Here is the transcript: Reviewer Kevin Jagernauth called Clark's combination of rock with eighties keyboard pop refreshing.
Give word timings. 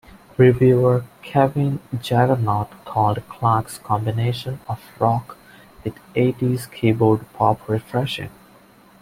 Reviewer 0.35 1.05
Kevin 1.21 1.77
Jagernauth 1.93 2.71
called 2.85 3.21
Clark's 3.29 3.77
combination 3.77 4.59
of 4.67 4.81
rock 4.99 5.37
with 5.83 5.93
eighties 6.15 6.65
keyboard 6.65 7.31
pop 7.33 7.69
refreshing. 7.69 8.31